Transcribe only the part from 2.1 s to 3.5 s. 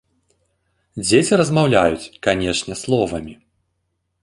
канешне, словамі.